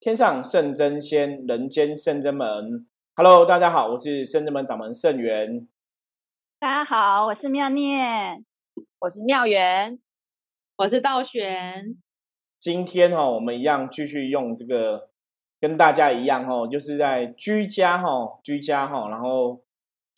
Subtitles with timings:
[0.00, 2.86] 天上圣真仙，人间圣真门。
[3.16, 5.66] Hello，大家好，我是圣真门掌门圣元。
[6.60, 8.44] 大家好，我是妙念，
[9.00, 9.98] 我是妙元，
[10.76, 11.96] 我是道玄。
[12.60, 15.10] 今天哈，我们一样继续用这个，
[15.60, 19.64] 跟大家一样哈，就是在居家哈，居家哈，然后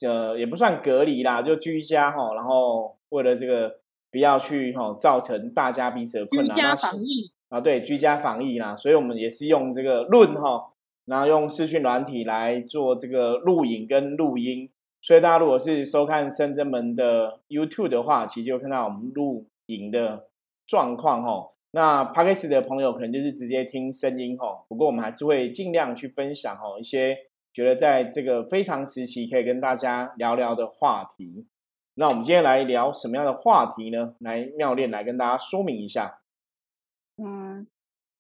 [0.07, 7.33] 呃也不算隔离啦，就居家哈，然后为了这个不要去哈造成大家彼此的困难，居家防疫。
[7.51, 10.73] 啊，对，居家防疫啦，所以我们也是用这个论哈，
[11.05, 14.71] 然后用视讯软体来做这个录影跟录音。
[15.03, 20.29] 所以大家如果是收看深圳门的 YouTube 的话，其实就看到我们录影的
[20.67, 21.51] 状况哈。
[21.73, 24.65] 那 p a d k a s 的朋友可能就是直接听声音哈。
[24.69, 27.17] 不过我们还是会尽量去分享哈一些
[27.53, 31.47] 觉得在这个非常时期可以跟大家聊聊的话题。
[31.95, 34.15] 那我们今天来聊什么样的话题呢？
[34.21, 36.19] 来妙练来跟大家说明一下。
[37.23, 37.50] 嗯，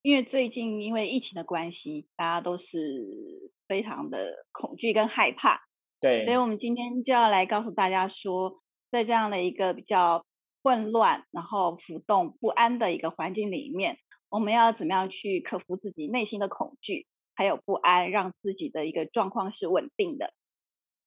[0.02, 5.60] 因为最近因为疫情的关系，大家都是非常的恐惧跟害怕，
[6.00, 10.24] 对，所以我们今天就要来告诉大家说，在这样的一个比较
[10.62, 13.98] 混乱、然后浮动不安的一个环境里面，
[14.30, 20.32] 我们要怎么样去克服自己内心的恐惧还有不安，让自己的一个状况是稳定的。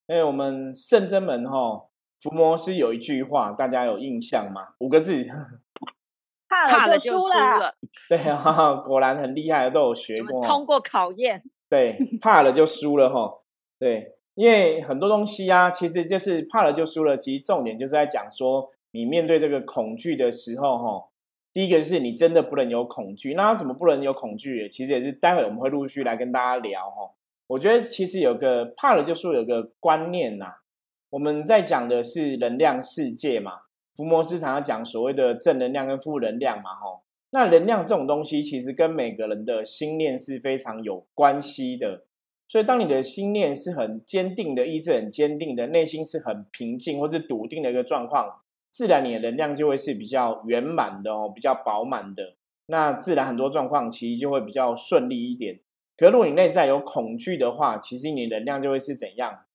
[0.05, 1.87] 哎，我们圣真门哈
[2.19, 4.75] 伏魔师有一句话，大家有印象吗？
[4.79, 5.25] 五个字。
[6.67, 7.27] 怕了就输
[7.59, 7.75] 了，
[8.09, 11.43] 对啊，果然很厉害，都有学过，通过考验。
[11.69, 13.39] 对， 怕了就输了哈。
[13.79, 17.17] 对，因为很多东西啊，其实就是怕了就输了。
[17.17, 21.07] 其实重点就是在讲说，你面对这个恐惧的时候，哈，
[21.51, 23.33] 第一个是你真的不能有恐惧。
[23.33, 24.69] 那怎么不能有恐惧？
[24.69, 27.11] 其实也是待会我们会陆续来跟大家聊哈。
[27.47, 30.45] 我觉得其实有个怕了就输，有个观念呐，
[31.09, 33.53] 我们在讲的是能量世界嘛。
[33.95, 42.05] 伏魔师常常讲所谓的正能量跟负能量嘛，吼，那能量这种东西其实跟每个人的心念是非常有关系的。
[42.47, 52.35] 所以，当你的心念是很坚定的，意志很坚定的，内心是很平静或是笃定的一个状况，自然你的能量就会是比较圆满的哦，比较饱满的。
[52.67, 55.61] 那自然很多状况其实就会比较顺利一点。
[55.97, 59.45] 可如果你内在有恐惧的话，其实你能量就会是怎样？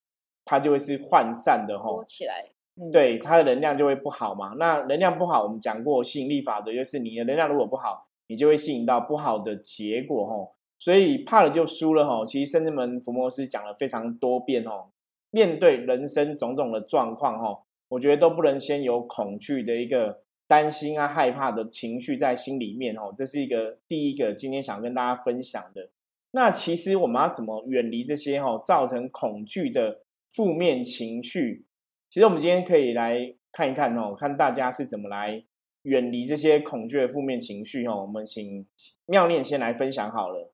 [0.45, 2.51] 它就会是涣散的吼，起来。
[2.93, 4.55] 对，它的能量就会不好嘛。
[4.57, 10.55] 那能量不好，我们讲过吸引力法则，就是你的能量如果不好，你就会吸引到不好的结果吼。
[10.79, 12.25] 所以怕了就输了吼。
[12.25, 14.93] 其实圣智门伏魔师讲了非常多遍吼，
[15.33, 23.13] 面对人生种种的状况吼，我觉得都不能先有恐惧的一个担心啊、害怕的情绪在心里面哦。
[23.13, 25.89] 这是一个第一个今天想跟大家分享的。
[26.31, 31.65] 那其实我们要怎么远离这些吼造成恐惧的负面情绪？
[32.11, 35.45] 其实我们今天可以来看一看哦，看大家是怎么来
[35.83, 38.03] 远离这些恐惧的负面情绪哦。
[38.03, 38.67] 我们请
[39.07, 40.53] 妙念先来分享好了。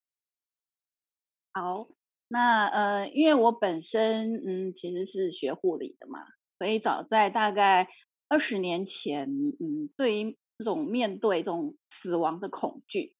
[1.52, 1.86] 好，
[2.28, 6.18] 那呃，因为我本身嗯其实是学护理的嘛，
[6.58, 7.86] 所以早在大概
[8.28, 9.28] 二十年前，
[9.60, 13.14] 嗯，对于这种面对这种死亡的恐惧，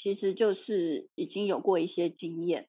[0.00, 2.68] 其实就是已经有过一些经验。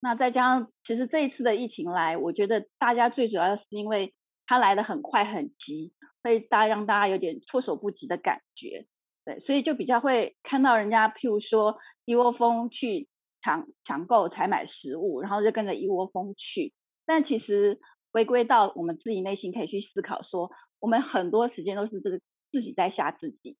[0.00, 4.12] 那再加上其实这一次的疫情来，我觉得大家最主要是因为
[4.48, 5.92] 它来的很快很急，
[6.22, 8.86] 会大让大家有点措手不及的感觉，
[9.26, 13.08] 对，所以就比较会看到人家，譬如说一窝蜂去
[13.42, 16.72] 抢抢购采买食物，然后就跟着一窝蜂去。
[17.04, 17.78] 但其实
[18.10, 20.50] 回归到我们自己内心，可以去思考说，
[20.80, 22.18] 我们很多时间都是这个
[22.50, 23.58] 自己在吓自己，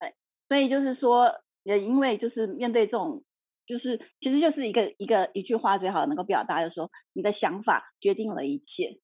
[0.00, 0.14] 对，
[0.48, 3.22] 所以就是说，也因为就是面对这种，
[3.66, 8.98] 就是其实就是一个一个一句话最好能够表达，就是说你的想法决定了一切。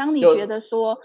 [0.00, 0.98] 当你觉得说，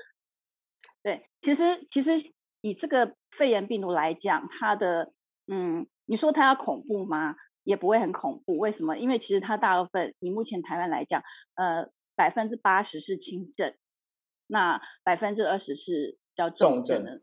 [1.04, 5.12] 对，其实其实以这个肺炎病毒来讲，它的
[5.52, 7.36] 嗯，你说它要恐怖吗？
[7.66, 8.58] 也不会很恐怖。
[8.58, 8.98] 为什么？
[8.98, 11.24] 因为其实它大部分以目前台湾来讲，
[11.56, 13.74] 呃，百分之八十是轻症，
[14.48, 17.20] 那百分之二十是叫重症的。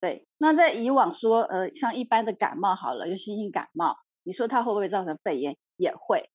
[0.00, 5.56] 对，那在以往说，呃，像一般的感冒好了，就新型感冒，你说它会不会造成肺炎？
[5.76, 6.28] 也会。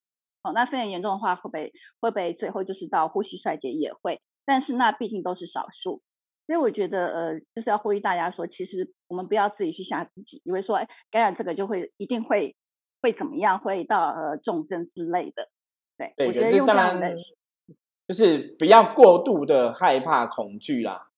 [0.43, 3.73] 哦，那肺炎严重的话，会不会会不会最后就是到呼吸衰竭？
[3.73, 4.21] 也会。
[4.45, 6.01] 但是那毕竟都是少数，
[6.47, 12.55] 所以我觉得呃，就是要呼吁大家说，其实我们不要自己去吓自己，以为说哎感染这个就会一定会
[13.01, 15.47] 会怎么样，会到呃重症之类的。
[15.97, 17.15] 对，我觉得用这样的，
[18.07, 21.09] 就是不要过度的害怕恐惧啦。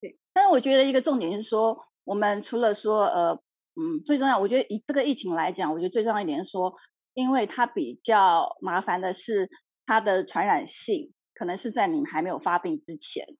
[0.00, 3.40] 对，但是我觉得一个重点是说，我们除了说呃
[3.74, 6.74] 嗯最重要，我觉得以这个疫情来讲，我觉得最重要一点是说，
[7.14, 9.50] 因为它比较麻烦的是
[9.86, 11.12] 它的传染性。
[11.34, 13.36] 可能是在你们还没有发病之前，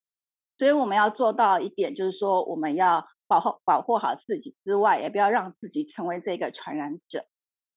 [0.59, 7.25] 所以我们要做到一点，就是说我们要保护保护好自己之外，也不要让自己成为这个传染者。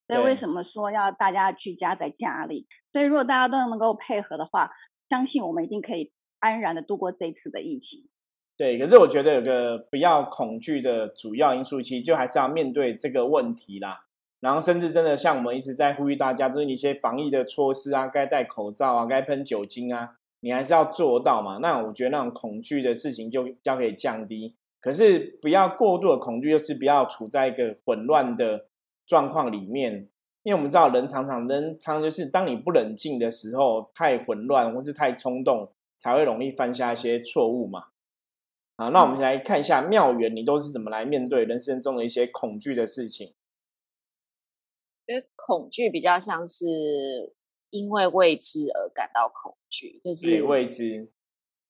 [0.07, 2.65] 所以为什么说要大家居家在家里？
[2.93, 4.71] 所以如果大家都能够配合的话，
[5.09, 8.09] 相信我们一定可以安然的度过这一次的疫情。
[8.57, 14.06] 对，可是我觉得有个不要恐惧的主要因素，其实就还是要面对这个问题啦。
[14.39, 21.57] 然后甚至真的像我们一直在呼吁大家，就是一些防疫的措施啊，该戴口罩啊，该喷酒精啊，你还是要做到嘛。
[21.57, 24.55] 那我觉得那种恐惧的事情就比较可以降低。
[24.79, 28.67] 可是不要过度的恐惧，就是不要处在一个混乱的
[29.05, 30.07] 状况里面。
[30.43, 37.85] 因为我们知道人常常人常就是当你不冷静的时候，太混乱或是太冲动，才会容易犯下一些错误嘛。
[38.77, 43.33] 好，那我们来看一下妙缘，你都是怎么来面对人生中的一些恐惧的事情？
[45.07, 46.65] 觉得恐惧比较像是
[47.69, 51.09] 因为未知而感到恐惧，就是未知，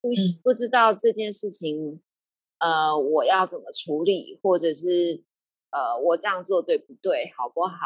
[0.02, 0.10] 不
[0.44, 2.02] 不知道这件事情，
[2.60, 5.24] 呃，我要怎么处理，或者是
[5.70, 7.86] 呃，我这样做对不对，好不好？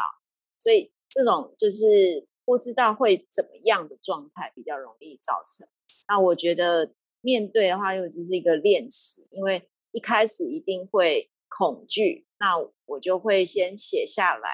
[0.58, 5.68] 所以这种就是不知道会怎么样的状态比较容易造成。
[6.08, 6.94] 那我觉得。
[7.24, 14.48] 面对的话，又只是一个练习，因为一开始一定会恐惧，那我就会先写下来，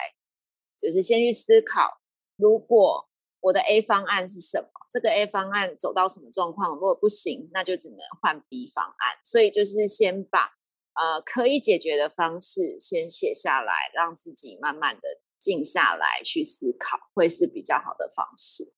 [0.78, 1.98] 就是先去思考，
[2.36, 3.08] 如果
[3.40, 9.18] 我的 A 方案是什么，这个 A 方案走到什么状况，如果不行，那就只能换 B 方案。
[9.22, 10.52] 所以就是先把
[10.94, 15.02] 呃可以解决的方式先写下来，让自己慢慢的
[15.38, 18.72] 静下来去思考，会是比较好的方式。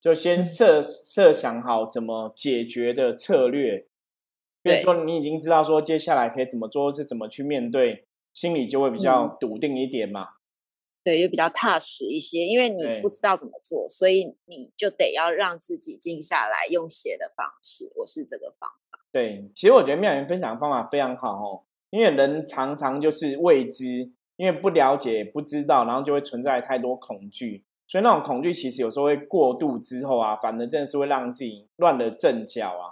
[0.00, 3.88] 就先设设想好怎么解决的策略，
[4.62, 10.35] 比如说你已经知道说接下来可以怎么做，是怎么去面对，心里就会比较笃定一点嘛。
[11.06, 17.92] 对，又比较踏实一些，因为你不知道怎么做，所以你就得要让自己静下来，用写的方式。
[17.94, 18.98] 我是这个方法。
[19.12, 27.64] 对，其实我觉得妙言分享的方法非常好哦，因为人常常就是未知，因为不了解、不知道，然后就会存在太多恐惧。
[27.86, 32.90] 所以那种恐惧其实有时候会过度之后啊，反而真的是会让自己乱了阵脚啊。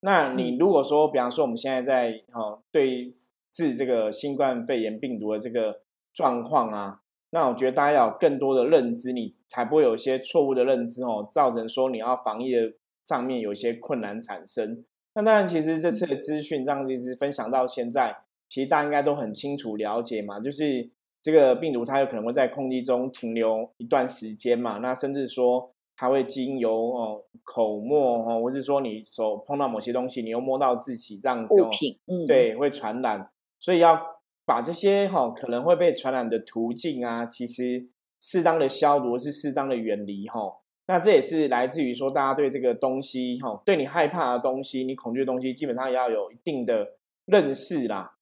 [0.00, 3.12] 那你如果说，比方说我们现在在哈对
[3.52, 7.00] 治这个新冠肺炎病毒的这个状况啊，
[7.34, 12.72] 那我觉得大家要有更多的认知，你才不会有一些错误的认知哦，造成说你要防疫的
[13.04, 14.84] 上面有一些困难产生。
[15.14, 18.16] 那当然，其实这次的资讯这样一直分享到现在，
[18.48, 20.90] 其实大家应该都很清楚了解嘛，就是。
[21.24, 24.76] 这个病毒它有可能会在空气中停留一段时间嘛？
[24.82, 33.26] 那甚至说它会经由哦口沫哦，或是说你手碰到某些东西，你又摸到自己这样子物品，嗯，对，会传染。
[33.58, 33.98] 所以要
[34.46, 37.88] 把这些哈可能会被传染的途径啊，其实
[38.20, 40.40] 适当的消毒是适当的远离哈。
[40.86, 46.86] 那这也是来自于说大家对这个东西哈，对你害怕的东西、你恐惧的东西，基本上要有一定的
[47.24, 48.16] 认识啦。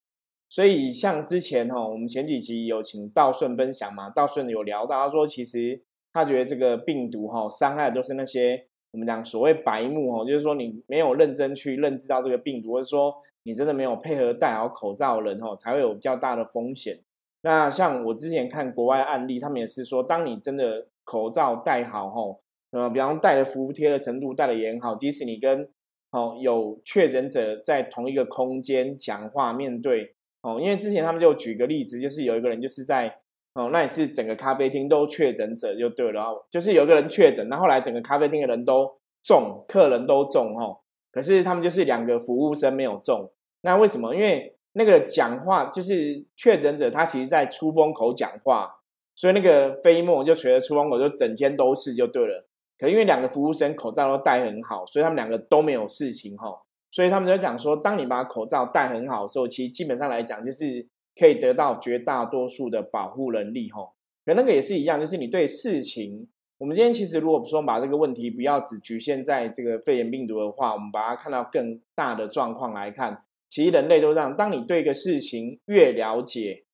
[0.48, 5.82] 所以像之前哈，我们前几集有请道顺分享嘛，道顺有聊到，他说其实
[6.12, 17.00] 他觉得这个病毒哈，伤害的都是那些我们讲所谓白目哈，就是说你没有认真去认知到这个病毒，或者说你真的没有配合戴好口罩的人哈，才会有比较大的风险。
[17.42, 22.38] 那像我之前看国外案例，他们也是说，当你真的口罩戴好哈，
[22.70, 25.68] 呃，比方戴的服帖的程度戴的也很好，即使你跟
[26.10, 30.14] 哦有确诊者在同一个空间讲话面对。
[30.42, 33.21] 哦，因为之前他们就举个例子，就是有一个人就是在
[33.54, 38.90] 哦，那也是整个咖啡厅都确诊者就对了，就是有个人确诊，那后来整个咖啡厅的人都
[39.22, 40.78] 中，客人都中哦，
[41.10, 43.30] 可是他们就是两个服务生没有中，
[43.60, 44.14] 那为什么？
[44.14, 48.74] 因为那个讲话就是确诊者，他其实在出风口讲话，
[49.14, 52.46] 所以那个飞沫就随着出风口就整间都是就对了。
[52.78, 56.48] 可因为两个服务生口罩都戴很好，所以他们两个都没有事情哈。
[56.90, 60.86] 所以他们就讲说，当你把口罩戴很好的时候，其实基本上来讲，就是
[61.18, 63.92] 可以得到绝大多数的保护能力，吼。
[64.24, 66.28] 可那个也是一样，就是你对事情，
[66.58, 74.36] 我们今天其实如果说把这个问题不要只局限在这个肺炎病毒的话，我们把它看到更大的状况来看，其实人类都这样。
[74.36, 76.64] 当你对一个事情越了解，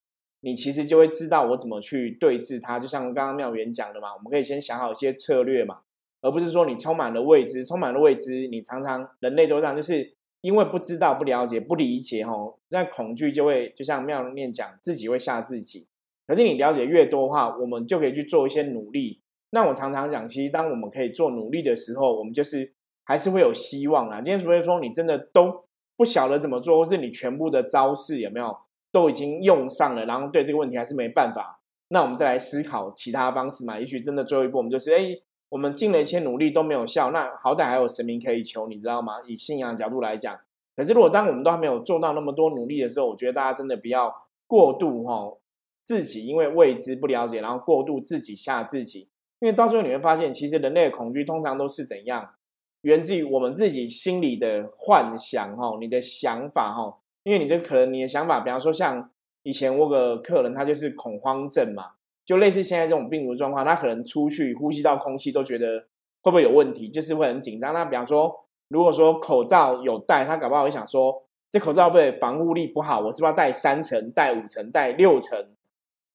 [0.40, 2.78] 你其实就会知道我怎么去对峙它。
[2.78, 5.78] 就像刚刚妙元讲的嘛，我们可以先想好一些策略嘛。
[6.20, 15.88] 而不是说你充满了未知，充满了未知，你常常人类都这样，就是因为不知道、不了解、不理解，吼，那恐惧就会就像妙念讲，自己会吓自己。
[16.26, 19.20] 可是你了解越多的话，我们就可以去做一些努力。
[19.50, 22.72] 那我常常讲，其实当我们可以做努力的时候，我们就是
[23.04, 24.16] 还是会有希望啊。
[24.22, 25.64] 今天除非说你真的都
[25.96, 28.56] 不晓得怎么做，或是你全部的招式有没有
[28.92, 33.80] 都已经用上了，然后对这个问题还是没办法，那我们再来思考其他方式嘛。
[33.80, 35.20] 也许真的最后一步，我们就是哎。
[35.50, 39.14] 我们尽了一切努力都没有效，那好歹还有神明可以求，你知道吗？
[39.26, 40.38] 以信仰角度来讲，
[40.76, 44.14] 可是如果当我们都还没有做到那么多努力的时候，我觉得大家真的不要
[44.46, 45.36] 过度哈，
[45.82, 49.08] 自己因为未知不了解，然后过度自己吓自己。
[49.40, 52.34] 因为到最后你会发现，其实人类的恐惧通常都是怎样，
[52.82, 56.98] 源自于我们自己心里的幻想哈，你的想法哈。
[57.22, 59.10] 因为你这可能你的想法，比方说像
[59.42, 61.84] 以前我个客人，他就是恐慌症嘛，
[62.28, 65.80] 就类似现在这种病毒状况，他可能出去呼吸到空气都觉得
[66.20, 67.72] 会不会有问题，就是会很紧张。
[67.72, 68.30] 那比方说，
[68.68, 75.42] 如果说口罩有戴，他搞不好会想说，这口罩会防护力不好，我是不是要戴三层、戴五层、戴六层？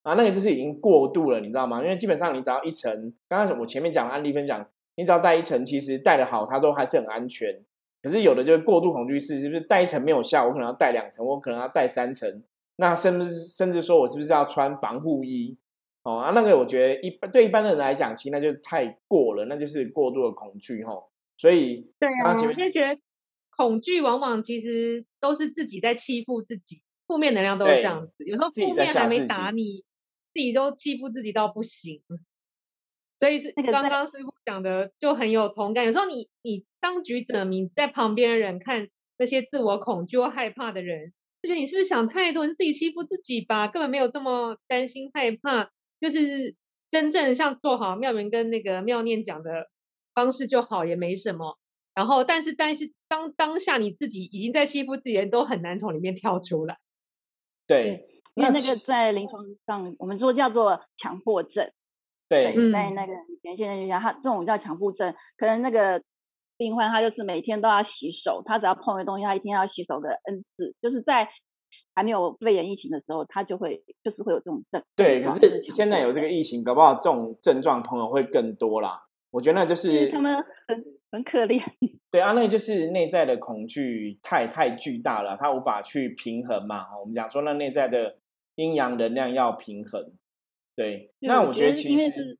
[0.04, 1.82] 啊，那个就是已经过度了，你知道吗？
[1.82, 7.60] 因为基本上你只要一层，刚刚我前面讲案例分享，你只要戴一层，其实戴的好，它都还是很安全。
[8.00, 10.46] 可是有的就是过度恐惧是，是不是戴一层没有效？
[10.46, 12.40] 我可能要戴两层，我可能要戴三层。
[12.76, 15.56] 那甚至甚至说我是不是要穿防护衣？
[16.04, 20.92] 哦啊，那个我觉得一般对一般的人来讲，其实那就是太过了，那就是过度的恐惧哈。
[21.36, 23.00] 所以对啊，我就觉得
[23.50, 28.24] 恐惧往往其实都是自己在欺负自己，负面能量都是这样子。
[28.24, 29.82] 有时候负面还没打你。
[30.34, 32.02] 自己都欺负自己到不行，
[33.20, 35.84] 所以是刚刚师傅讲的就很有同感。
[35.84, 43.68] 有时候你你当局者迷，在旁边的人看那些自我恐惧或害怕的人，就觉得你是不是想太多，你自己欺负自己吧？
[43.68, 45.70] 根本没有这么担心害怕，
[46.00, 46.54] 就是
[46.90, 49.68] 真正像做好妙云跟那个妙念讲的
[50.14, 51.58] 方式就好，也没什么。
[51.94, 56.78] 然后，但是但是当当下你自己已经在欺负自己，人都很难从里面跳出来。
[57.66, 58.10] 对。
[58.34, 61.70] 因为那个在临床上，我们说叫做强迫症。
[62.28, 66.02] 对，在那个前现在就讲，他这种叫强迫症，可能那个
[66.56, 71.28] 病患他就是每天都要洗手，他只要碰一个东西，他一天要洗手个 N 次，就是在
[71.94, 74.82] 还没有肺炎疫情的时候，他就会就是会有这种症。
[74.96, 79.04] 对，可是现在有这个疫情，搞不好这种症状朋友会更多啦。
[79.30, 80.34] 我觉得那就是他们
[80.68, 81.62] 很很可怜。
[82.10, 86.86] 对啊，那就是内在的恐惧太太巨大了，他无法去平衡嘛。
[87.00, 88.16] 我们讲说那内在的。
[88.56, 90.12] 阴阳能量要平衡，
[90.76, 91.10] 对。
[91.18, 92.38] 那我觉得其实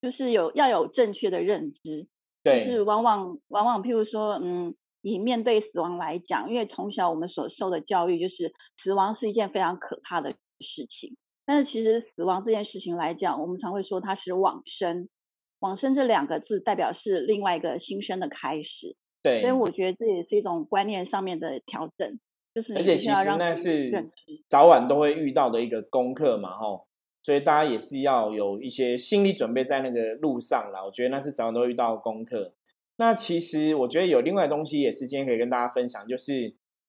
[0.00, 2.06] 就是有要有正确的认知，
[2.42, 2.64] 对。
[2.64, 11.16] 就是往往往往，譬如说，嗯，以面对死亡来讲，因为从小我们所受的教育就是死亡是一件非常可怕的事情。
[11.44, 15.08] 但是其实死亡这件事情来讲，我们常会说它是往生，
[15.58, 18.96] 往生这两个字代表是另外一个新生的开始。
[19.22, 19.40] 对。
[19.40, 22.18] 所以我觉得这也是一种观念上面的调整。
[22.54, 23.90] 就是而且其实那是
[24.46, 26.86] 早晚都会遇到的一个功课嘛，吼，
[27.22, 30.84] 所以大家也是要有一些心理准备在那个路上啦。
[30.84, 32.52] 我觉得那是早晚都遇到功课。
[32.96, 36.42] 那其实我觉得有另外东西也是今天可以跟大家分享，就是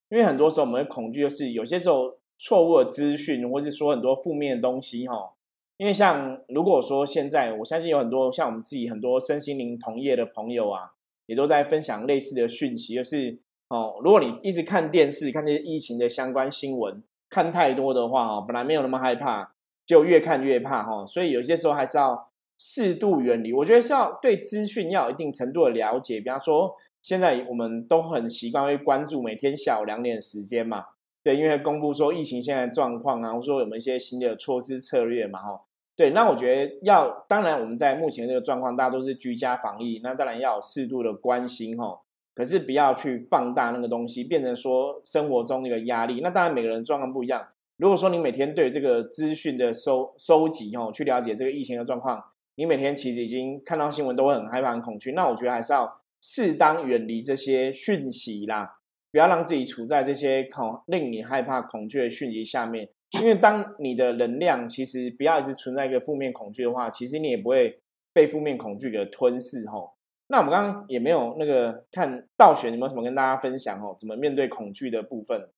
[0.09, 5.33] 因为很多时候我们会恐惧，就是有些时候错误的资讯，或是说很多负面的东西，哈。
[5.77, 10.91] 因为像如果说现在，我相信有很多像我们自己很多身心灵同业的朋友啊，
[11.25, 13.39] 也都在分享类似的讯息，就是。
[13.69, 21.03] 哦，如果你一直看电视，看这些疫情的相关新闻，看太多的话，哦，本来没有那么害怕，就越看越怕，哈。
[21.07, 22.29] 所以有些时候还是要
[22.65, 23.51] 适度远离。
[23.51, 26.21] 我觉得是要对资讯要有一定程度的了解。
[26.21, 30.85] 比方说，现在我们都很习惯会关注每天下午两点时间嘛，
[31.21, 35.61] 对，因为公布说疫情现在状况啊，或说有没有一些新的措施策略嘛，哈。
[35.97, 41.99] 对，那我觉得要，当然我们在目前这个状况，大家都是居家防疫，那当然要有适度的关心，哈。
[42.33, 46.21] 可是不要去放大那个东西，变成说生活中那个压力。
[46.23, 47.45] 那当然每个人状况不一样。
[47.77, 52.23] 如果说你每天对这个资讯的收收集哦，去了解这个疫情的状况，
[52.55, 55.11] 你每天其实已经看到新闻都会很害怕、很恐惧。
[55.13, 58.77] 那我觉得还是要适当远离这些讯息啦，
[59.11, 62.89] 不要让自己处在这些恐令你害怕、恐惧的讯息下面。
[63.21, 67.79] 因为当你的能量其实不要一直存在一个负面恐惧的话，其实你也不会
[68.11, 69.93] 被负面恐惧给吞噬吼。
[70.27, 73.95] 那我们刚刚也没有那个看道玄有没有什么跟大家分享哦？
[73.99, 75.49] 怎么面对恐惧的部分？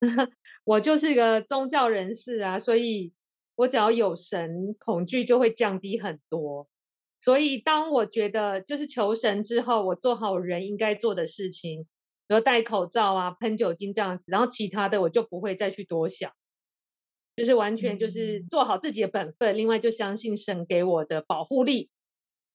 [0.64, 3.12] 我就是一个宗教人士啊，所以
[3.60, 6.66] 我只要有神，恐惧就会降低很多。
[7.20, 11.82] 所以当我觉得就是求神之后，我做好人应该做的事情，
[12.26, 16.32] 比如戴口罩啊、喷酒精这样子，然后其他的我就不会再去多想，
[17.36, 19.58] 就是完全就是做好自己的本分。
[19.58, 21.90] 另外就相信神给我的保护力，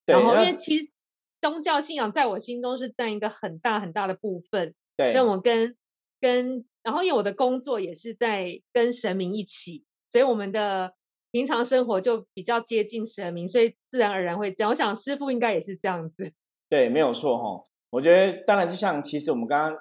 [0.06, 0.94] 然后因为其实。
[1.42, 4.74] 宗教信仰在我心中是占一个很大很大的部分。
[4.98, 5.78] 对，让我跟
[6.20, 10.94] 跟，然后因为我的工作也是在跟神明一起，所以我们的
[11.32, 14.70] 平常生活就比较接近神明，所以自然而然会这样。
[14.70, 16.34] 我想师傅应该也是这样子。
[16.70, 17.64] 对，没有错哈。
[17.90, 19.80] 我觉得当然就像其实我们刚刚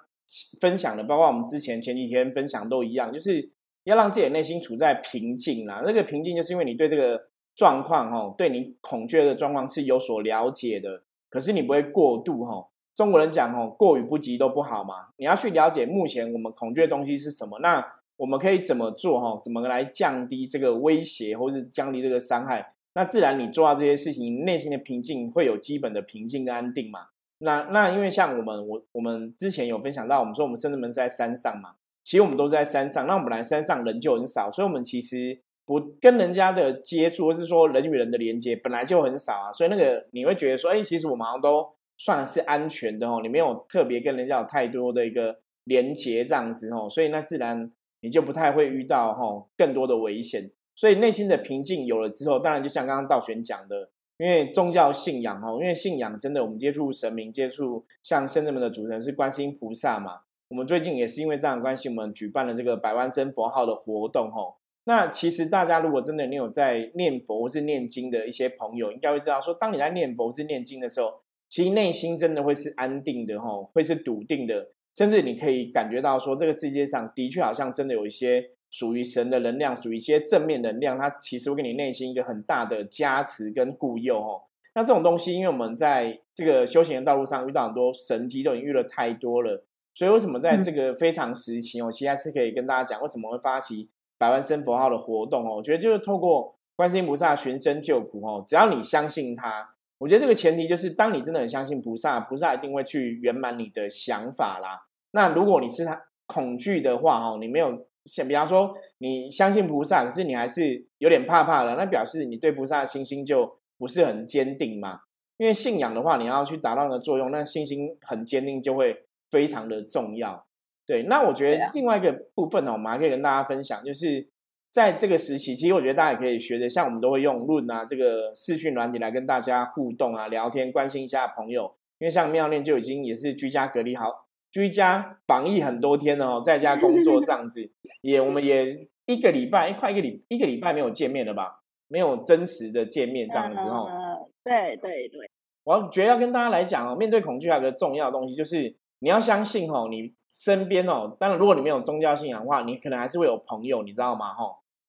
[0.61, 3.51] 分享的，包括我们之前前几天分享都一样，就是
[3.85, 5.83] 要让自己的内心处在平静啦。
[5.85, 11.03] 那个平静就是因为你对这个状况哈，对你恐惧的状况是有所了解的。
[11.29, 15.09] 可是你不会过度哈，中国人讲哦，过与不及都不好嘛。
[15.17, 17.59] 你要去了解目前我们恐惧的东西是什么。
[17.59, 17.85] 那
[18.17, 19.39] 我们可以怎么做哈？
[19.43, 22.73] 怎么来降低这个威胁，或是降低这个伤害？
[22.95, 27.09] 那自然你做到这些事情，内心的平静会有基本的平静跟安定嘛？
[27.39, 31.71] 那那因为像我们我我们之前有分享到，我们说我们甚至门是在山上嘛，
[32.05, 33.05] 其实我们都是在山上。
[33.09, 39.53] 那我们本来山上人就很少，所以我们其实不跟人家的接触，或是说人与人的连接本来就很少啊。
[39.53, 41.69] 所以那个你会觉得说，哎，其实我们好像都
[41.99, 47.73] 算是安全的哦，你没有特别跟人家有太多的一个连接这样子哦，所以那自然。
[48.05, 60.21] 你就不太会遇到哈更多的危险，所以内心的平静有了之后，当然就像刚刚道玄讲的，因为宗教信仰哈，因为信仰真的我们接触神明，接触像圣人们的主神是观世音菩萨嘛。
[60.49, 64.55] 我们最近也是因为这样的关系，我们举办了这个百万声佛号的活动哈。
[64.85, 74.73] 那其实大家如果真的你有在念佛或是念经的一些朋友，应该会知道说，当你在念佛或是念经的时候，其实内心真的会是安定的哈，会是笃定的。
[74.95, 84.43] 甚至你可以感觉到说，这个世界上的确好像真的有一些属于神的能量，属于一些正面能量，它其实会给你内心一个很大的加持跟护佑哦。
[84.77, 95.57] 那这种东西，因为我们在这个修行的道路上遇到很多神迹，都已经遇了太多了，所以为什么在这个非常时期哦，其实是可以跟大家讲，为什么会发起百万声佛号的活动哦？
[95.57, 99.74] 我觉得就是透过观世音菩萨寻声救苦哦，只要你相信他。
[99.99, 104.87] 我觉得这个前提就是，当你真的很相信菩萨，菩萨一定会去圆满你的想法啦。
[105.13, 115.01] 那如果你是他恐惧的话，哦，你没有像比方说你相信菩萨，可是你还是有点怕怕的，那表示你对菩萨的信心就不是很坚定嘛。
[115.37, 120.47] 因为信仰的话，你要去达到那个作用，那信心很坚定就会非常的重要。
[120.87, 124.29] 对，那我觉得另外一个部分呢，我们还可以跟大家分享，就是
[124.75, 131.73] 在这个时期，其实我觉得大家也可以学着，像我们都会用论啊这个视讯软体来跟大家互动啊、聊天、关心一下朋友。
[132.01, 134.27] 因为像妙念就已经也是居家隔离好。
[134.51, 137.71] 居家防疫很多天了哦，在家工作这样子，
[138.03, 141.61] 也我们也一个礼拜，快一个礼一个礼拜没有见面了吧？
[141.87, 144.29] 没有真实的见面这样子哦。
[144.43, 145.31] 对对对，
[145.63, 154.35] 我觉得要跟大家来讲哦，面对恐惧有个重要的东西，就是你要相信哦，你身边哦，当然如果你没有宗教信仰的话，你可能还是会有朋友，你知道吗？
[154.35, 154.45] 哈，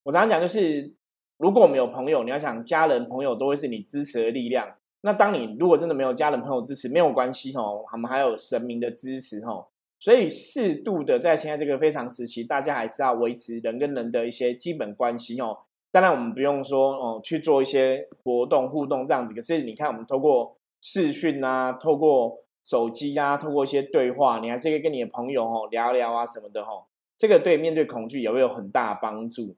[0.06, 0.94] 我常常讲就是，
[1.36, 4.76] 如果我们有朋友，你要想家人朋友都会是你支持的力量。
[5.00, 9.66] 那当你如果真的没有家人朋友支持，没有关系哦，我们还有神明的支持哦，
[9.98, 15.58] 所以适度的在现在这个非常时期，大家还是要维持人跟人的一些基本关系哦。
[15.90, 26.84] 当然我们不用说哦去做一些活动互动这样子，可是你看我们透过视讯啊，透过手机啊，透过一些对话，你还是可以跟你的朋友哦聊聊啊什么的哦。
[27.16, 29.56] 这个对面对恐惧也会有很大帮助。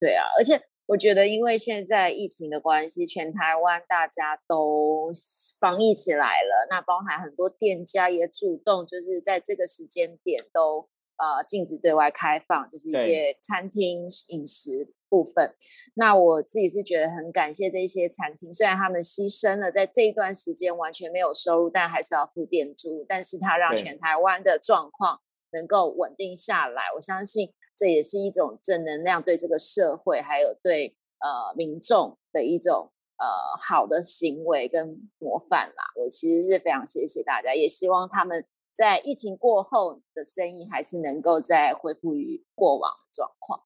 [0.00, 0.60] 对啊，而且。
[0.86, 5.12] 我觉得，因为现在疫情的关系，全台湾大家都
[5.60, 6.66] 防疫起来了。
[6.68, 15.54] 那包含很多店家也主动，就是在这个时间点都呃禁止对外开放，就是一些餐厅饮食部分。
[15.94, 25.20] 那我自己是觉得很感谢这些餐厅，虽然他们牺牲了在这一段时间完全没有收入，但还是要付店租，但是它让全台湾的状况
[25.52, 26.86] 能够稳定下来。
[26.96, 27.52] 我相信。
[27.80, 33.26] 这也是一种正能量，对这个社会还有对呃民众的一种呃
[33.58, 35.84] 好的行为跟模范啦。
[35.96, 43.62] 我其实是非常谢谢大家，也希望他们在疫情过后的生意还是能够再恢复于过往的状况。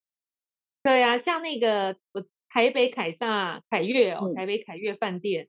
[0.84, 5.48] 对啊，像那个我台北凯撒凯悦哦，台北凯悦饭店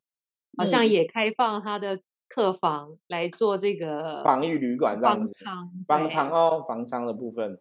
[0.57, 5.31] 好像也开放他的客房来做这个防疫旅馆，这样子，
[5.87, 7.59] 房舱哦，房舱的部分。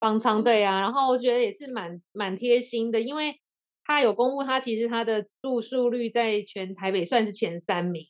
[0.00, 3.40] 方舱对啊，然后我觉得也是蛮蛮贴心的，因为
[3.84, 8.06] 他有公布他其实他的住宿率在全台北算是前三名，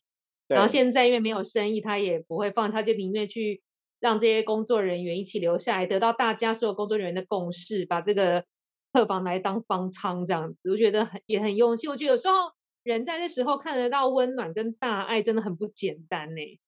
[0.47, 3.61] 然后现在因为没有生意，他也不会放，他就宁愿去
[3.99, 8.45] 让这些工作人员一起留下来，得到大家所有工作人员的共识，把这个
[8.93, 11.89] 客房来当方舱这样子，我觉得很也很用心。
[11.89, 12.51] 我觉得有时候
[12.83, 16.59] 人在这时候看得到温暖跟大爱，真的很不简单呢。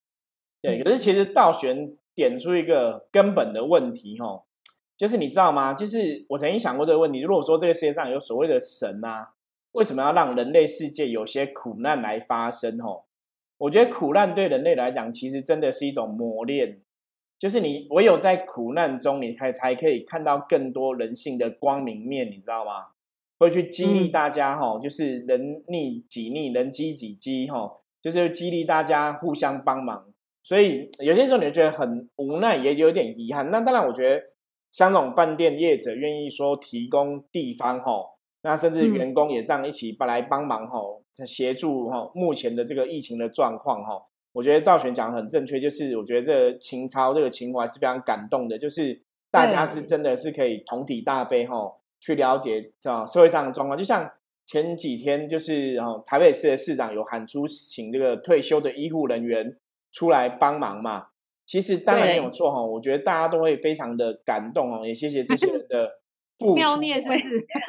[0.62, 4.44] 对，可是其实道玄点出一个根本的问题哈。
[5.02, 5.74] 就是你知道吗？
[5.74, 7.22] 就是我曾经想过这个问题。
[7.22, 9.30] 如果说这个世界上有所谓的神啊，
[9.72, 12.78] 为什么要让人类世界有些苦难来发生？
[12.78, 13.06] 吼，
[13.58, 16.82] 我觉得苦难对人类来讲，其实真的是一种磨练。
[17.40, 22.90] 就是你唯有在苦难中，你才才可以看到更多人性的光明面，你知道吗？
[23.40, 30.06] 会去激励大家，吼，就是人逆己逆，人激己激，吼，就是激励大家互相帮忙。
[30.44, 33.50] 所以有些时候你觉得很无奈，也有点遗憾。
[33.50, 34.30] 那当然，我觉得。
[34.72, 53.78] 像这种饭店业者愿意说提供地方吼，那甚至员工也这样一起来帮忙吼，协助吼目前的这个疫情的状况吼，我觉得道玄讲的很正确，就是我觉得这情操这个情怀是非常感动的，就是大家是真的是可以同体大悲吼，去了解啊社会上的状况。
[53.78, 54.10] 就像
[54.46, 59.58] 前几天，就是哦台北市的市长有喊出请这个退休的医护人员
[59.92, 61.08] 出来帮忙嘛。
[61.52, 65.92] 其实当然没有错哈，我觉得大家都会非常的感动哦，也谢谢这些人的
[66.40, 66.56] 付出。
[66.56, 67.24] 妙念是不是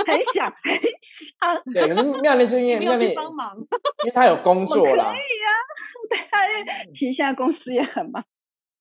[0.07, 0.55] 很想？
[1.75, 5.11] 对，可是妙念就因为妙念帮忙，因为他有工 作啦。
[5.11, 5.51] 可以啊，
[6.09, 8.25] 对，他旗下公司也很忙。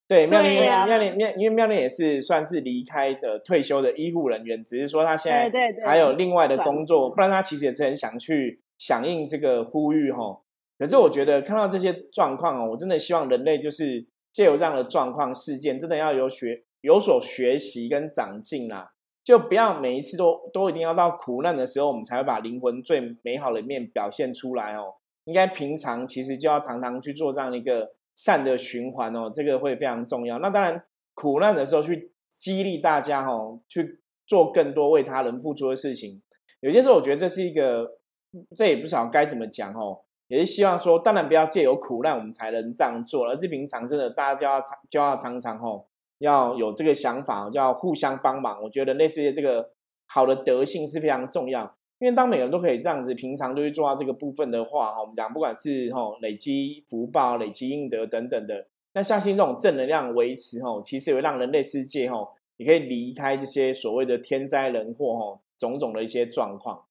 [0.07, 5.49] 对，妙念妙念妙，因为妙念也是算是离开的退休的医护人员，只是说他现在
[5.83, 10.41] 还有另外的工作，不然他其实也是很想去响应这个呼吁哈。
[10.77, 18.91] 可是我觉得看到这些状况哦，我真的希望人类就是借由这样的状况事件，真的要有学有所学习跟长进啦，
[19.23, 24.95] 就不要每一次都都一定要到苦难的时候，我们才会把灵魂最美好的一面表现出来哦。
[25.25, 27.93] 应该平常其实就要常常去做这样一个。
[28.13, 30.37] 善的循环哦，这个会非常重要。
[30.39, 36.21] 那当然，苦难的时候去激励大家哦，去做更多为他人付出的事情。
[36.59, 37.99] 有些时候，我觉得这是一个，
[38.55, 40.01] 这也不晓得该怎么讲哦。
[40.31, 45.83] 也是希望说，当然不要借由苦难我们才能这样做，而是平常真的大家就要常就要常常哦，
[46.19, 48.63] 要有这个想法，要互相帮忙。
[48.63, 49.71] 我觉得类似的这个
[50.07, 51.75] 好的德性是非常重要。
[51.99, 66.85] 因为当每个人都可以这样子，平常都去做到这个部分的话，哈，我们讲不管是吼累积福报、累积应得等等的，那相信这种正能量维持，吼，其实会让人类世界，吼，也可以离开这些所谓的天灾人祸，吼，种种的一些状况。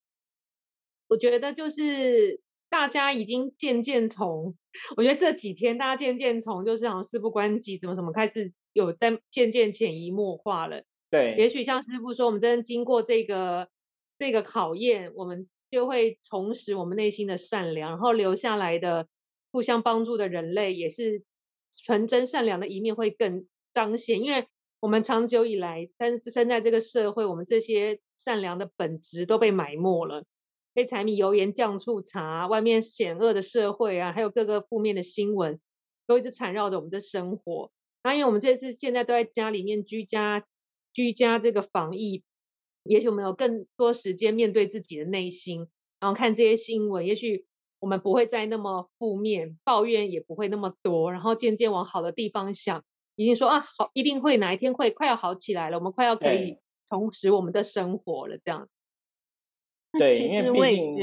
[1.08, 4.56] 我觉得就是大家已经渐渐从，
[4.96, 10.84] 我觉得这几天大家渐渐从就是好像事不关己，怎么怎么开始有在渐渐潜移默化了。
[11.10, 13.68] 对，也许像师傅说，我们真的经过这个。
[14.22, 19.08] 这个考验，我们就会重拾我们内心的善良，然后留下来的
[19.50, 21.24] 互相帮助的人类，也是
[21.72, 24.20] 纯真善良的一面会更彰显。
[24.20, 24.46] 因为
[24.78, 30.24] 我们长久以来，但是生在这个社会，我们这些善良的本质都被埋没了，
[30.72, 35.60] 被柴米油盐酱醋茶、外面险恶的社会啊，还有各个负面的新闻，
[36.06, 37.72] 都一直缠绕着我们的生活。
[38.02, 40.44] 那因为我们这次现在都在家里面居家，
[40.92, 42.22] 居家这个防疫。
[42.82, 45.68] 也许我们有更多时间面对自己的内心，
[46.00, 47.04] 然后看这些新闻。
[47.04, 47.44] 也许
[47.78, 52.82] 我们不会再那么负面，抱怨也不会那么多，然后渐渐往好的地方想，
[53.16, 56.56] 已经说啊，好，一定会哪一天会快要好起来了，我们快要可以
[56.88, 58.66] 重拾我们的生活了，这样。
[59.98, 60.96] 对，因为毕竟，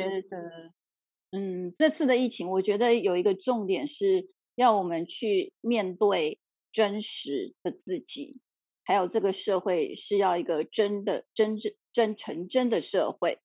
[1.32, 6.40] 嗯，这次的疫情，我觉得有一个重点是要我们去面对
[6.72, 8.40] 真实的自己。
[8.86, 13.40] 还有这个社会是要一个真的、真真真诚真的社会，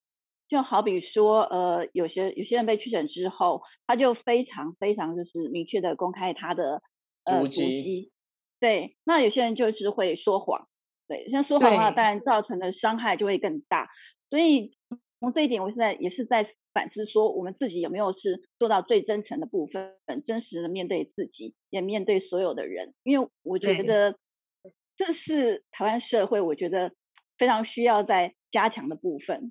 [0.48, 6.80] 就好比说，呃，有些有些人被确诊之后，他就非常非常就是明确的公开他的
[7.24, 8.12] 呃足迹，
[8.60, 10.68] 对，那有些人就是会说谎，
[11.08, 13.90] 对，像说谎的话，当然造成的伤害就会更大。
[14.30, 14.76] 所以
[15.22, 19.94] 从这一点，我现在也是在反思，说我们自己有没有是做到最真诚的部分，
[20.26, 24.16] 真实的面对自己，也面对所有的人，因为我觉得。
[24.94, 26.92] 这是台湾社会，我觉得
[27.38, 29.50] 非常需要在加强的部分。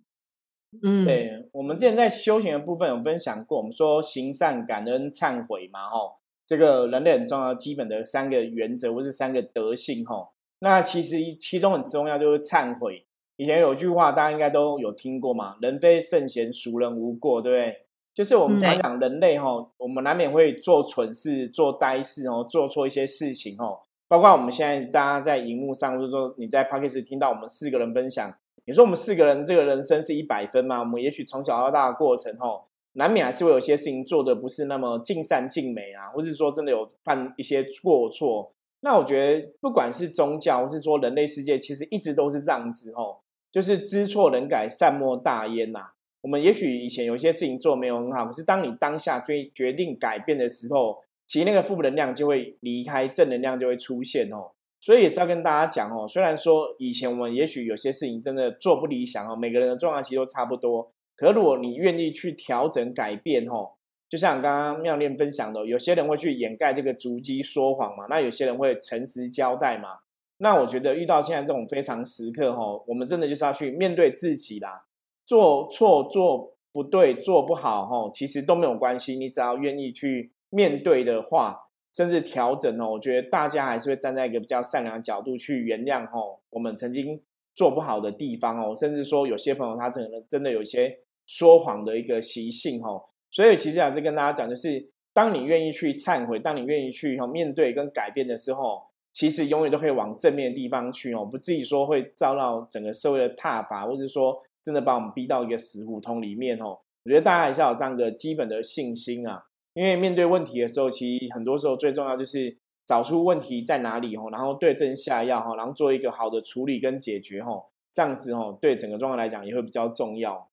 [0.81, 10.31] 嗯，对，我们之前在修行的部分有分享过，我们说行善、感恩、忏悔嘛，吼，这个人类很重要、基本的三个原则或是三个德性，吼。
[10.59, 13.05] 那其实其中很重要就是忏悔。
[13.41, 17.75] 以前有句话大家应该都有听过嘛，“人非圣贤，孰人无过”，对不对？
[18.13, 23.79] 就是我们常讲人类，吼，我们难免会做蠢事、做呆事，哦，做错一些事情，哦。
[24.07, 28.31] 包括我们现在大家在荧幕上，或者说你在 p d c a s 听到我们四个人分享，
[28.65, 30.77] 你说我们四个人这个人生是一百分吗？
[30.81, 32.61] 我们也许从小到大的过程，哦，
[32.93, 38.53] 难免还是会有些事情做的不是那么尽善尽美啊，或是说真的有犯一些过错。
[38.81, 43.20] 那我觉得，不管是宗教，或是说人类世界，其实一直都是这样子，吼，
[43.51, 45.91] 就是知错能改，善莫大焉呐。
[46.21, 51.03] 我们也许以前有些事情做没有很好，可是当你当下决决定改变的时候。
[51.27, 54.51] 其实那个负能量就会离开，正能量就会出现哦。
[54.81, 60.91] 所以也是要跟大家讲哦，虽然说以前我们也许有些事情真的做不理想哦，每个人的状况其实都差不多。
[61.15, 63.69] 可如果你愿意去调整改变哦，
[64.09, 69.99] 就像刚刚妙念分享的，有些人会去掩盖这个足迹说谎嘛，那有些人会诚实交代嘛。
[70.41, 74.83] 那我觉得遇到现在这种非常时刻哈，我们真的就是要去面对自己啦，
[75.25, 80.33] 做错做不对做不好哈，其实都没有关系，你只要愿意去。
[80.53, 81.57] 面对的话，
[81.95, 87.17] 甚至调整哦，我觉得大家还是会站在一个比较善良的角度去原谅哦，我们曾经
[87.55, 90.93] 做不好的地方哦，甚至说有些朋友他可能真的有一些
[91.25, 106.79] 说谎的一个习性哦，所以其实还是跟大家讲，就是当你愿意去忏悔，当你愿意去面对跟改变的时候，其实永远都可以往正面的地方去哦，不至于说会遭到整个社会的踏伐，或者说真的把我们逼到一个死胡同里面哦。
[107.03, 109.43] 我觉得大家还是要有这样的基本的信心啊，
[109.73, 117.51] 因为面对问题的时候，其实很多时候最重要就是找出问题在哪里哦，然后对症下药哈，然后做一个好的处理跟解决哈，
[117.91, 120.49] 这样子哦，对整个状况来讲也会比较重要。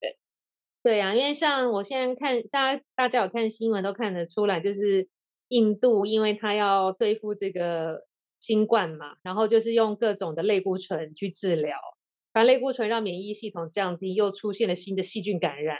[0.00, 0.16] 对，
[0.82, 5.08] 对呀，因为像我现在看，大家大家有看新闻都看得出来，就是
[5.54, 8.02] 印度，因为他要对付这个
[8.40, 11.78] 新冠嘛，然后就是用各种的类固醇去治疗。
[12.32, 15.78] 反类固醇让免疫系统降低，又出现了新的细菌感染，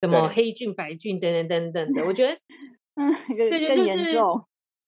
[0.00, 2.06] 什么黑菌、白菌等等等等的。
[2.06, 2.32] 我觉得，
[2.96, 4.18] 嗯，对，就是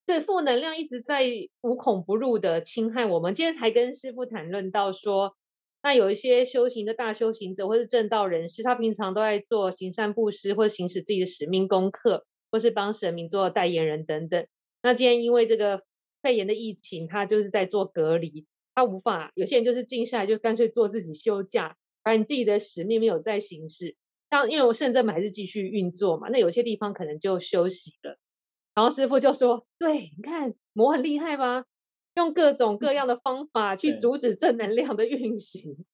[0.06, 1.26] 对负能量一直在
[1.60, 3.34] 无孔不入的侵害我们。
[3.34, 5.36] 今天才跟师傅谈论到说，
[5.82, 14.46] 那有一些修行的大修行者或是正道人士，他平常都在做行善布施，或者行使自己的使命功课，或是帮神明做代言人等等。
[14.82, 15.82] 那今天因为这个
[16.22, 18.46] 肺炎的疫情，他就是在做隔离。
[18.74, 23.96] 他无法，有些人就是静下来，就干脆做自己休假，而你自己的使命没有在行事。
[24.30, 28.18] 像因为我圣正还是继续运作嘛，那有些地方可能就休息了。
[28.74, 31.66] 然后师傅就说：“对，你看魔很厉害吧？
[32.14, 35.84] 用各种各 样的方法去阻止正能量的运行。”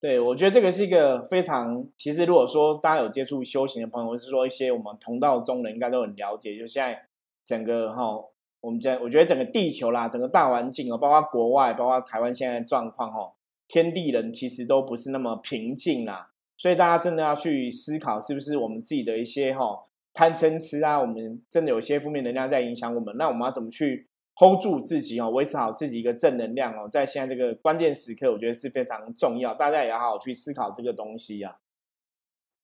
[0.00, 7.02] 对，我觉得这个是一个非常，其实如果说大家有接触修行的朋友，或是说一些我们同道中人，应该都很了解，就现在
[7.44, 8.24] 整个哈。
[8.62, 13.32] 我们在，我觉得整个地球啦，整个大环境哦，包括国外，包括台湾现在的状况哦，
[13.66, 31.58] 天地人其实都不是那么平静啦，所以大家真的要去思考，是不是我们自己的一些哈贪嗔痴啊，我们真的有些负面能量在影响我们，那我们要怎么去 hold 住自己哦，维持好自己一个正能量哦，在现在这个关键时刻，我觉得是非常重要，大家也要好好去思考这个东西呀。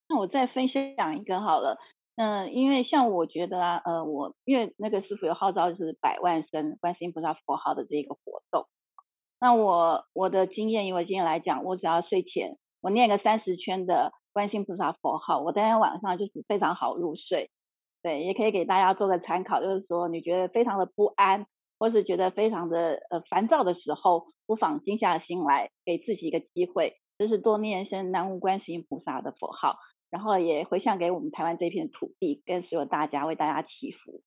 [0.09, 1.79] 那我再分享一个好了。
[2.17, 8.67] 嗯，因为像我觉得啊，呃，我因为那个师傅有号召就是百万声观世音菩萨佛号的这个活动，
[9.39, 17.51] 那我我的经验，因为经验来讲，我只要睡前我念个三十圈的观世音菩萨佛号，我当天晚上就是非常好入睡。
[18.03, 21.47] 对，也可以给大家做个参考，就是说你觉得非常的不安，
[21.79, 29.77] 或是觉得非常的呃烦躁的时候，不妨静下心来，给自己一个机会，就是多念一声南无观世音菩萨的佛号。
[30.09, 34.23] 然后也回向给我们台湾这片土地，跟所有大家为大家祈福。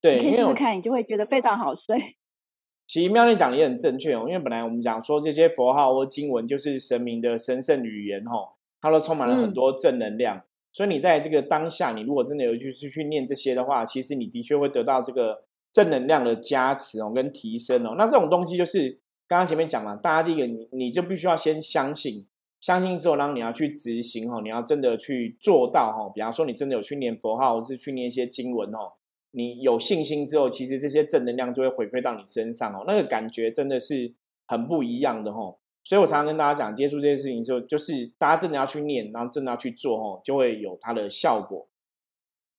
[0.00, 2.16] 对，因为我看你就会觉得非常好睡。
[2.86, 10.42] 其实妙丽讲的也很正确哦，因为本来我们讲说这些佛号或经文就是神明的神圣语言哦，它都充满了很多正能量。
[10.72, 17.94] 所以你在这个当下，你如果真的有去去念这些的话，其实你的确会得到这个正能量的加持哦，跟提升哦。
[17.96, 22.26] 那这种东西就是刚刚前面讲了，大家第一个你你就必须要先相信。
[22.60, 26.12] 相信之后，然后你要去执行哦，你要真的去做到哈。
[26.14, 28.92] 比方说，你真的有去念佛号，或是去念一些经文哦。
[29.30, 32.84] 你有信心之后，其实这些正能量就会回馈到你身上哦。
[32.86, 34.12] 那个感觉真的是
[34.46, 35.56] 很不一样的哈。
[35.82, 41.66] 所以我常常跟大家讲，接触这些事情之后，就是大家真的要去念，然后真的要去做哦，就会有它的效果。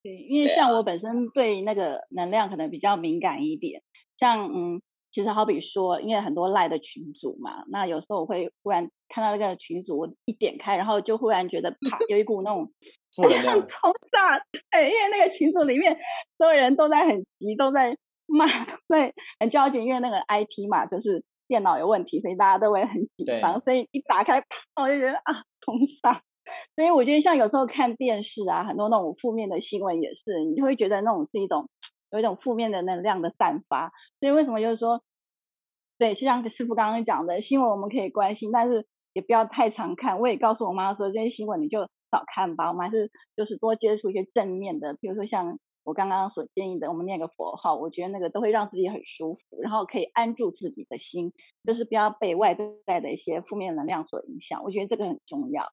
[0.02, 3.82] 对，因为像我本身对那个能量可能比较敏感一点，
[4.18, 4.82] 像嗯。
[5.14, 12.72] 其实好比说，因为很多赖的群组嘛，那有时候我会忽然看到那个群组，我一点开，然后就忽然觉得啪，有一股那种
[13.14, 14.38] 负能量 冲炸，
[14.70, 15.98] 对，因为那个群组里面
[16.38, 17.94] 所有人都在很急，都在
[18.26, 18.46] 骂，
[18.88, 24.46] 对，很焦急，因为那个 IP 嘛，就是电脑有问题，所以大家都会很紧张，所以一打开，啪，
[24.82, 26.22] 我就觉得啊，冲炸。
[26.76, 31.68] 所以我觉得像有时候看电视啊，很多那种负面的新闻也是，你就会觉得那种是一种。
[32.12, 35.00] 有一种负面的能量的散发，所以为什么就是说，
[35.96, 40.20] 对，就像师傅刚刚讲的，新闻我们可以关心，但是也不要太常看。
[40.20, 51.32] 我也告诉我妈说，这些新闻你就少看吧，我们还是就是多接触一些正面的，比如说像我刚刚所建议的，我们念个佛号，我觉得那个都会让自己很舒服，然后可以安住自己的心，
[51.64, 52.54] 就是不要被外
[52.84, 54.62] 在的一些负面能量所影响。
[54.64, 55.72] 我觉得这个很重要。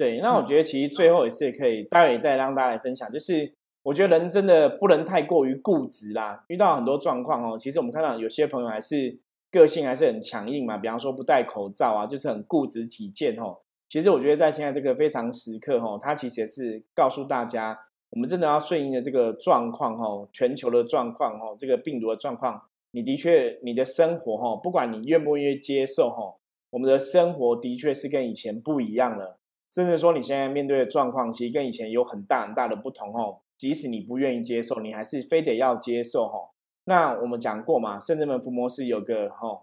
[0.00, 3.52] 对，那我觉得其实最后也是可以，待会再让大家来分享，就是。
[3.82, 6.44] 我觉得人真的不能太过于固执啦。
[6.48, 9.18] 遇到很多状况哦，其实我们看到有些朋友还是
[9.50, 10.76] 个性还是很强硬嘛。
[10.76, 13.56] 比方说不戴口罩啊，就是很固执己见哦。
[13.88, 17.74] 其实我觉得在现在这个非常时刻哦，它其实是告诉大家，
[18.10, 22.60] 我们真的要顺应的这个状况哦，全球的状况哦，这个病毒的状况，
[22.90, 26.36] 你的确你的生活哦，不管你愿不愿意接受哦，
[26.68, 29.39] 我们的生活的确是跟以前不一样了。
[29.70, 33.40] 甚至说你现在面对的状况，其实跟以前有很大很大的不同哦。
[33.56, 36.50] 即使你不愿意接受，你还是非得要接受哦。
[36.84, 39.62] 那我们讲过嘛，圣人门伏魔师有个哈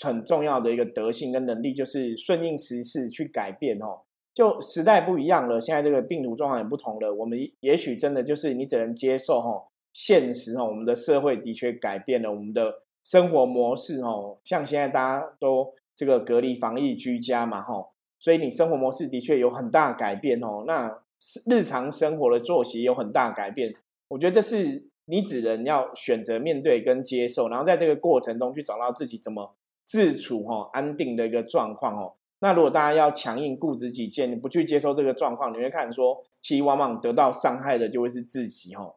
[0.00, 4.02] 很重要的一个德性跟能力，就是顺应时势去改变哦。
[4.32, 9.68] 就时代不一样了，现在这个病毒状况也不同了，我们也许真的就是你只能接受哈。
[9.92, 17.93] 现实哦，我们的社会的确改变了我们的生活模式哦，像现在大家都这个隔离防疫居家嘛吼，
[18.24, 20.98] 所以你生活模式的确有很大改变哦，那
[21.46, 23.74] 日常生活的作息有很大改变，
[24.08, 32.14] 我觉得这是你只能要选择面对跟接受，然后在这个过程中去找到自己怎么自处哈安定的一个状况哦。
[32.38, 38.94] 那如果大家要强硬固执己见，你不去接受这个状况，你会看说，其实往往得到伤害的就会是自己哦。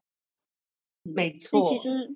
[1.04, 2.16] 没错，其实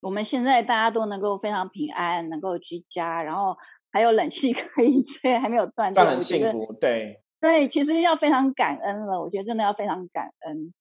[0.00, 3.56] 我们现在大家都能够非常平安，能够居家，然后
[3.92, 6.72] 还有冷气 可以吹，还没有断电，很幸福。
[6.80, 10.72] 对对，其实要非常感恩了，我觉得真的要非常感恩。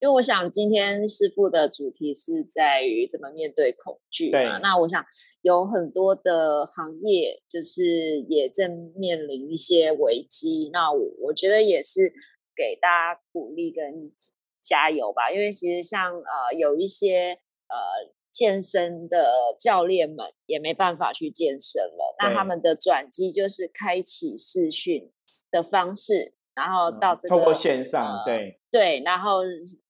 [0.00, 4.58] 因为我想今天师傅的主题是在于怎么面对恐惧嘛。
[4.58, 5.02] 那我想
[5.40, 12.12] 有很多的行业就是也正面临一些危机，那我我觉得也是
[12.54, 14.12] 给大家鼓励跟
[14.60, 15.30] 加油吧。
[15.30, 25.12] 因为其实像呃有一些呃健身的教练们也没办法去健身了，那他们的转机就是开启视讯
[25.50, 26.32] 的方式。
[26.54, 29.38] 然后到这个透过线上，对对，然后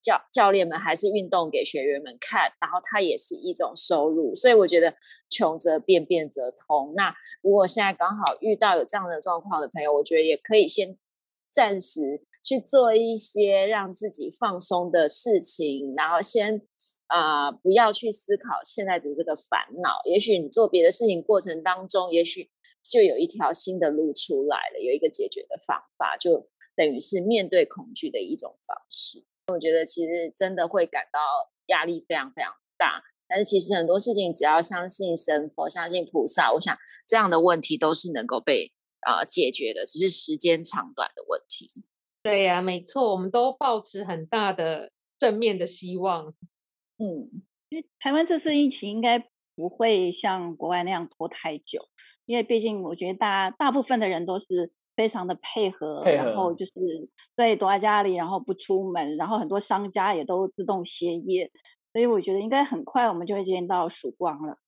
[0.01, 4.95] 教教练们还是运动给学员们看，然后它也是一种收入，所以我觉得
[5.29, 6.95] 穷则变，变则通。
[6.95, 10.97] 那如果现在刚好遇到有这样的状况的朋友，我觉得也可以先
[11.51, 16.63] 暂时去做一些让自己放松的事情，然后先
[17.07, 20.01] 啊不要去思考现在的这个烦恼。
[20.05, 22.51] 也许你做别的事情过程当中，也许
[22.83, 26.49] 就有一条新的路出来了，有一个解决的方法就。
[26.75, 31.21] 等于是面对恐惧的一种方式，我觉得其实真的会感到
[31.67, 33.03] 压力非常非常大。
[33.29, 36.75] 但是其实很多事情只要相信神佛、相信菩萨，我想
[37.07, 38.73] 这样的问题都是能够被
[39.07, 41.69] 呃解决的，只是时间长短的问题。
[42.23, 46.33] 对呀，没错，我们都保持很大的正面的希望。
[47.03, 49.25] 嗯，因为台湾这次疫情应该
[49.57, 51.89] 不会像国外那样拖太久，
[52.27, 54.73] 因为毕竟我觉得大大部分的人都是。
[54.95, 56.73] 非常的配合，然后就是
[57.35, 61.51] 对躲在家里，然后不出门，然后很多商家也都自动歇业，
[61.95, 64.59] 所以我觉得应该很快我们就会见到曙光了。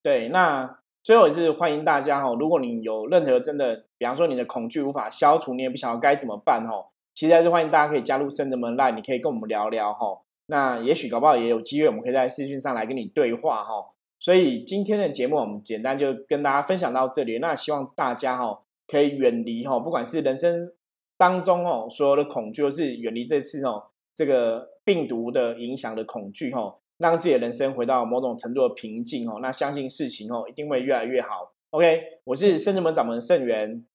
[0.00, 10.20] 对，那最后也是欢迎大家哈，如果你有任何真的，比方说你的恐惧无法消除，你也不晓得该怎么办哈，其实还是欢迎大家可以加入圣人门 Line，你可以跟我们聊聊哈。
[10.46, 13.92] 那也许搞不好也有机会，我们可以在视讯上来跟你对话哈。
[14.18, 18.60] 所以今天的节目我们简单就跟大家分享到这里，那希望大家哈。
[18.86, 20.70] 可以远离哈，不管是人生
[21.16, 23.82] 当中哦所有的恐惧，或是远离这次哦
[24.14, 29.38] 这个病毒的影响的恐惧哈，让自己的人生回到某种程度的平静哦。
[29.40, 31.54] 那相信事情哦一定会越来越好。
[31.70, 33.86] OK，我是圣智门掌门圣元，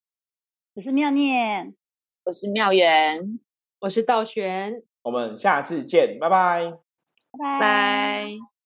[0.73, 1.75] 我是妙念，
[2.23, 3.39] 我是妙元，
[3.81, 6.71] 我是道玄，我们下次见，拜拜，
[7.31, 8.58] 拜拜。